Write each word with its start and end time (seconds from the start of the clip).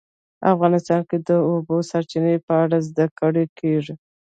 افغانستان 0.53 1.01
کې 1.09 1.17
د 1.21 1.23
د 1.27 1.31
اوبو 1.49 1.75
سرچینې 1.89 2.35
په 2.45 2.53
اړه 2.63 2.77
زده 2.87 3.05
کړه 3.17 3.43
کېږي. 3.59 3.93